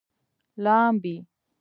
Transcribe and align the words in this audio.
لامبي 0.57 1.25